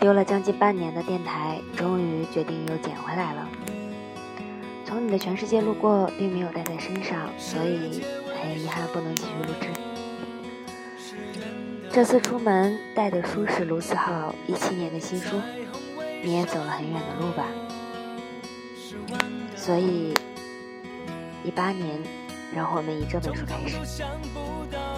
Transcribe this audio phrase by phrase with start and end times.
[0.00, 3.48] 丢了将近半年的电台，终于决定又捡回来了。
[4.84, 8.02] 从你的全世界路过，并没有带在身上，所以
[8.40, 9.68] 很遗憾不能继续录制。
[11.90, 15.40] 这次出门带的书是卢思浩一七年的新书，
[16.22, 17.44] 你也走了很远的路吧？
[19.56, 20.14] 所以
[21.44, 21.98] 一八年，
[22.54, 23.76] 让我们以这本书开始。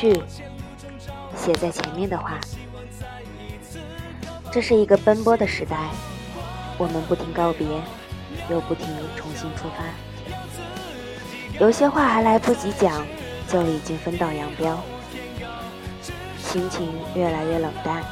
[0.00, 0.22] 序，
[1.36, 2.40] 写在前面的话。
[4.50, 5.76] 这是一个奔波的时代，
[6.78, 7.66] 我们不停告别，
[8.48, 9.84] 又不停重新出发。
[11.60, 13.06] 有些话还来不及讲，
[13.46, 14.80] 就已经分道扬镳。
[16.38, 18.02] 心情越来越冷淡，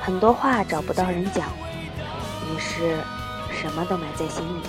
[0.00, 1.46] 很多话找不到人讲，
[2.50, 2.96] 于是
[3.52, 4.62] 什么都埋在心里。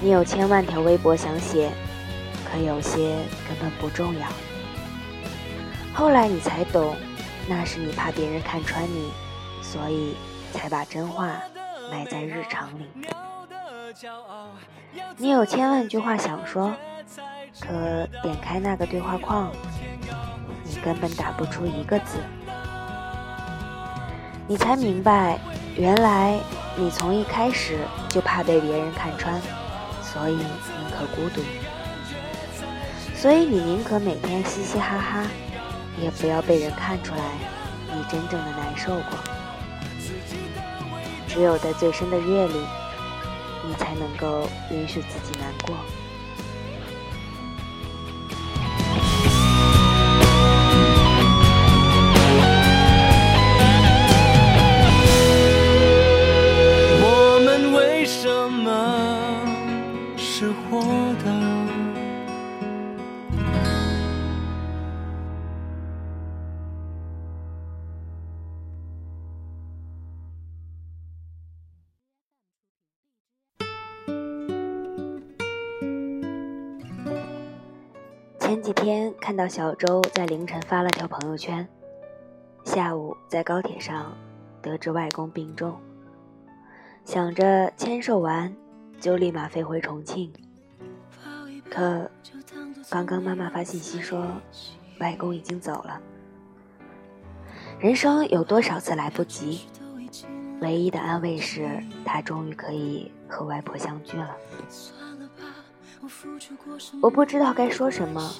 [0.00, 1.70] 你有千万条微博想写，
[2.50, 3.16] 可有些
[3.48, 4.26] 根本不重要。
[5.94, 6.96] 后来你才懂，
[7.48, 9.12] 那是你怕别人看穿你，
[9.62, 10.16] 所以
[10.52, 11.30] 才把真话
[11.90, 12.86] 埋在日常里。
[15.16, 16.74] 你有千万句话想说，
[17.60, 19.50] 可点开那个对话框。
[20.70, 22.18] 你根本打不出一个字，
[24.46, 25.38] 你才明白，
[25.76, 26.38] 原来
[26.76, 27.78] 你从一开始
[28.10, 29.40] 就怕被别人看穿，
[30.02, 30.44] 所以宁
[30.90, 31.40] 可孤独，
[33.20, 35.26] 所以你宁可每天嘻嘻哈哈，
[36.00, 37.20] 也不要被人看出来
[37.92, 39.18] 你真正的难受过。
[41.26, 42.54] 只有在最深的夜里，
[43.66, 45.74] 你才能够允许自己难过。
[78.48, 81.68] 前几天看到小周在凌晨发了条朋友圈，
[82.64, 84.16] 下午在高铁上
[84.62, 85.78] 得知外公病重，
[87.04, 88.56] 想着签售完
[88.98, 90.32] 就立马飞回重庆。
[91.68, 92.10] 可
[92.88, 94.26] 刚刚妈妈发信息说
[94.98, 96.00] 外公已经走了。
[97.78, 99.66] 人生有多少次来不及？
[100.62, 101.68] 唯一的安慰是
[102.02, 104.34] 他终于可以和外婆相聚了。
[107.00, 108.32] 我不知道该说什么。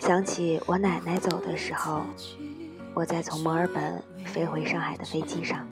[0.00, 2.02] 想起我奶奶走的时候，
[2.92, 5.66] 我在从墨尔本飞回上海的飞机上，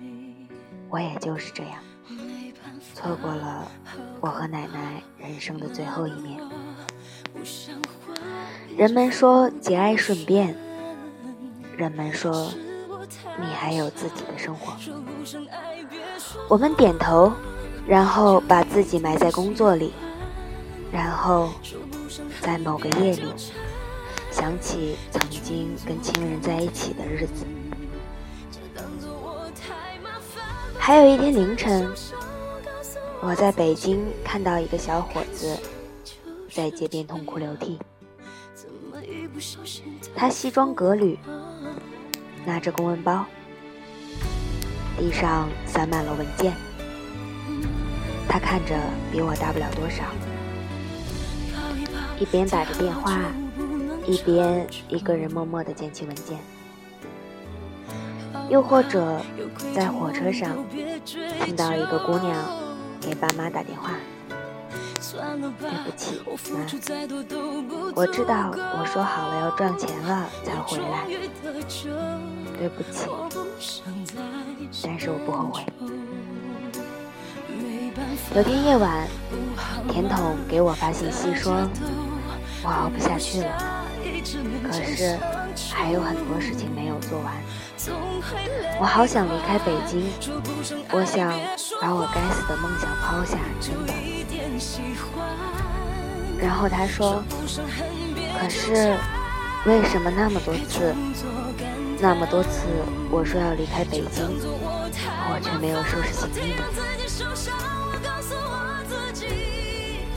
[0.88, 1.74] 我也就是这样，
[2.94, 3.68] 错过了
[4.20, 6.40] 我和奶奶人生的最后一面。
[8.76, 10.56] 人们说节哀顺变，
[11.76, 12.50] 人们说
[13.38, 14.72] 你还有自己的生活。
[16.48, 17.32] 我们点头，
[17.86, 19.92] 然后把自己埋在工作里。
[20.92, 21.54] 然后，
[22.42, 23.32] 在某个夜里，
[24.30, 27.46] 想起曾经跟亲人在一起的日子。
[30.78, 31.90] 还有一天凌晨，
[33.22, 35.58] 我在北京看到一个小伙子
[36.50, 37.78] 在街边痛哭流涕。
[40.14, 41.18] 他西装革履，
[42.44, 43.24] 拿着公文包，
[44.98, 46.52] 地上散满了文件。
[48.28, 48.76] 他看着
[49.10, 50.04] 比我大不了多少。
[52.22, 53.18] 一边打着电话，
[54.06, 56.38] 一边一个人默默地捡起文件，
[58.48, 59.20] 又或者
[59.74, 60.50] 在火车上
[61.44, 62.32] 听到一个姑娘
[63.00, 63.94] 给爸妈打电话，
[65.58, 66.22] 对不起，
[66.52, 66.60] 妈，
[67.96, 71.04] 我知道我说好了要赚钱了才回来，
[72.56, 73.08] 对不起，
[74.84, 75.64] 但是我不后悔。
[78.34, 79.06] 有天夜晚，
[79.90, 81.68] 甜筒给我发信息说，
[82.64, 83.84] 我熬不下去了，
[84.64, 85.18] 可是
[85.74, 87.34] 还有很多事情没有做完，
[88.80, 90.04] 我好想离开北京，
[90.92, 91.32] 我想
[91.80, 93.92] 把我该死的梦想抛下，真的。
[96.40, 97.22] 然后他说，
[98.38, 98.96] 可是
[99.66, 100.94] 为什么那么多次，
[102.00, 102.66] 那么多次
[103.10, 104.24] 我说要离开北京，
[105.28, 106.62] 我却没有收拾行李呢？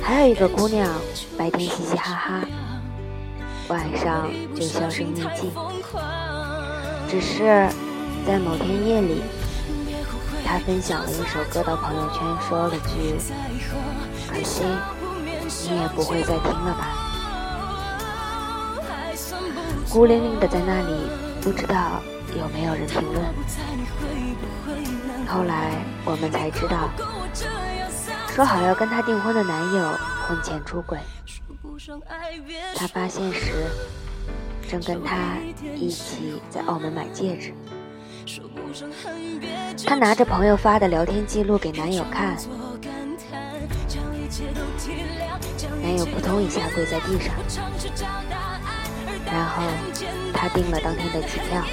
[0.06, 0.88] 还有一个姑娘，
[1.36, 2.42] 白天嘻嘻哈哈，
[3.70, 5.52] 晚上就销声匿迹。
[7.10, 7.68] 只是
[8.24, 9.24] 在某天夜里，
[10.46, 13.16] 她分享了一首歌到朋友圈，说了句
[14.30, 14.62] ：“可惜
[15.68, 16.88] 你也不会再听了吧。”
[19.90, 21.10] 孤零零的在那里，
[21.42, 22.00] 不知道
[22.40, 23.26] 有没有人评论。
[25.26, 26.92] 后来我们才知道。
[28.36, 29.98] 说好要跟她订婚的男友
[30.28, 31.00] 婚前出轨，
[32.76, 33.66] 她发现时
[34.70, 35.38] 正跟他
[35.74, 37.54] 一起在澳门买戒指。
[39.86, 42.36] 她拿着朋友发的聊天记录给男友看，
[45.82, 47.34] 男友扑通一下跪在地上，
[49.26, 49.64] 然后
[50.34, 51.64] 他订了当天的机票，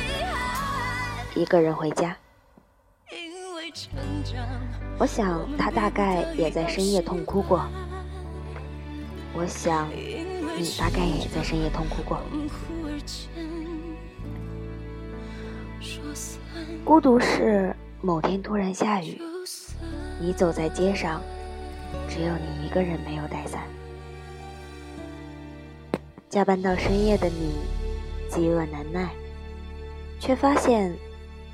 [1.35, 2.17] 一个人回家。
[4.99, 7.67] 我想他大概也在深夜痛哭过。
[9.35, 12.19] 我想你大概也在深夜痛哭过。
[16.85, 19.21] 孤独是某天突然下雨，
[20.21, 21.21] 你走在街上，
[22.09, 23.63] 只有你一个人没有带伞。
[26.29, 27.55] 加班到深夜的你，
[28.29, 29.11] 饥饿难耐，
[30.19, 30.95] 却发现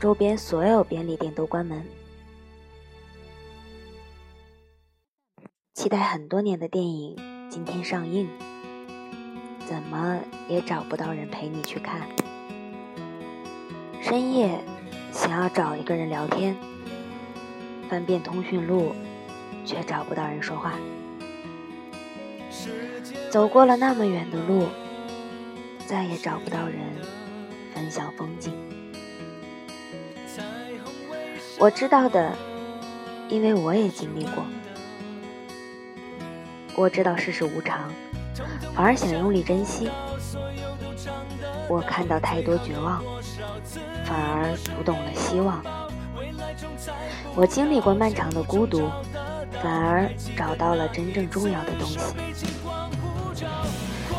[0.00, 1.82] 周边所有便利店都关门。
[5.78, 7.14] 期待很多年的电影
[7.48, 8.28] 今天上映，
[9.64, 12.00] 怎么也找不到人陪你去看。
[14.02, 14.58] 深夜
[15.12, 16.56] 想要找一个人聊天，
[17.88, 18.92] 翻遍通讯录，
[19.64, 20.72] 却找不到人说话。
[23.30, 24.66] 走过了那么远的路，
[25.86, 26.80] 再也找不到人
[27.72, 28.52] 分享风景。
[31.60, 32.34] 我知道的，
[33.28, 34.42] 因为我也经历过。
[36.78, 37.92] 我知道世事无常，
[38.72, 39.90] 反而想用力珍惜。
[41.69, 43.02] 我看到太多绝望，
[44.04, 45.60] 反而读懂了希望。
[47.34, 48.88] 我经历过漫长的孤独，
[49.60, 51.98] 反而找到了真正重要的东西。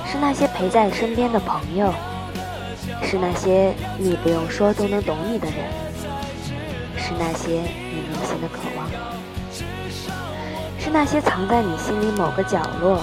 [0.06, 1.94] 是那些陪在身边的朋友，
[3.01, 5.56] 是那些你不用说都能懂你的人，
[6.97, 8.79] 是那些你内心的渴望。
[10.91, 13.00] 那些藏在你心里某个角落，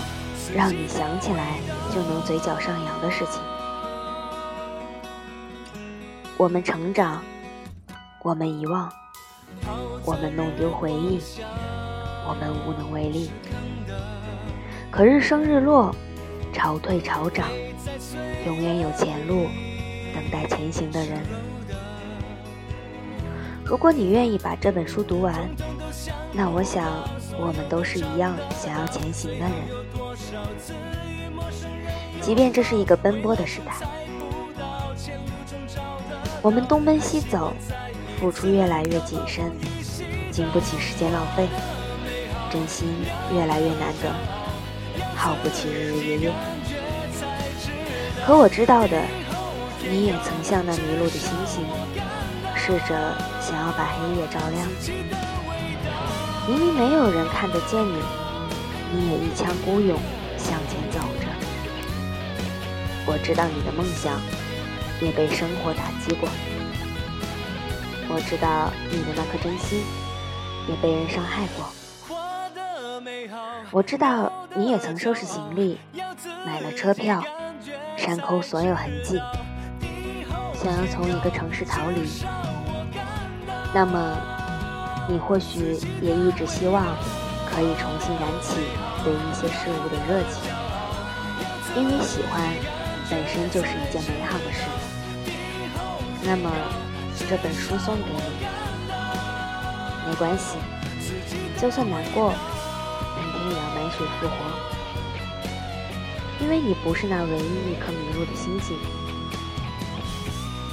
[0.55, 1.59] 让你想起来
[1.95, 3.41] 就能嘴角上扬的事情。
[6.37, 7.23] 我们成长，
[8.23, 8.93] 我们遗忘，
[10.05, 11.21] 我们弄丢回忆，
[12.29, 13.31] 我们无能为力。
[14.91, 15.95] 可日升日落，
[16.53, 17.47] 潮退潮涨，
[18.45, 19.47] 永远有前路
[20.13, 21.23] 等待前行的人。
[23.65, 25.35] 如果你愿意把这本书读完，
[26.33, 26.85] 那我想。
[27.39, 29.53] 我们都是一样想要前行的人，
[32.21, 33.73] 即便这是一个奔波的时代，
[36.43, 37.53] 我们东奔西走，
[38.19, 39.53] 付出越来越谨慎，
[40.31, 41.47] 经不起时间浪费，
[42.51, 42.89] 真心
[43.33, 44.11] 越来越难得，
[45.15, 46.33] 耗不起日日夜夜。
[48.27, 49.01] 可我知道的，
[49.89, 51.65] 你也曾像那迷路的星星，
[52.57, 54.67] 试着想要把黑夜照亮。
[56.49, 58.01] 明明没有人看得见你，
[58.93, 59.99] 你也一腔孤勇
[60.39, 61.27] 向前走着。
[63.05, 64.21] 我知道你的梦想
[65.01, 66.29] 也被生活打击过，
[68.09, 69.83] 我知道你的那颗真心
[70.69, 71.69] 也被人伤害过。
[73.73, 75.81] 我知道你也曾收拾行李，
[76.45, 77.25] 买了车票，
[77.97, 79.21] 删扣所有痕迹，
[80.55, 82.09] 想要从一个城市逃离。
[83.75, 84.36] 那么。
[85.09, 86.85] 你或许也一直希望
[87.49, 88.57] 可以重新燃起
[89.05, 90.51] 对一些事物的热情，
[91.77, 92.53] 因为喜欢
[93.09, 94.65] 本身就是一件美好的事。
[96.25, 96.51] 那么
[97.29, 98.47] 这本书送给你，
[100.09, 100.57] 没关系，
[101.57, 102.33] 就算难过，
[103.17, 104.35] 明天也要满血复活。
[106.41, 108.77] 因为你不是那唯一一颗迷路的星星，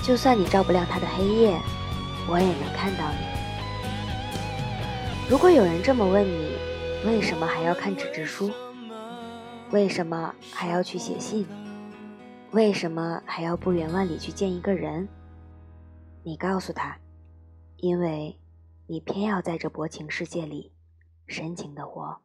[0.01, 1.55] 就算你照不亮它的黑夜，
[2.27, 3.32] 我也能看到你。
[5.29, 6.51] 如果有人这么问你，
[7.05, 8.51] 为什么还要看纸质书？
[9.71, 11.45] 为什么还要去写信？
[12.51, 15.07] 为什么还要不远万里去见一个人？
[16.23, 16.97] 你告诉他，
[17.77, 18.37] 因为，
[18.85, 20.71] 你偏要在这薄情世界里
[21.25, 22.21] 深情的活。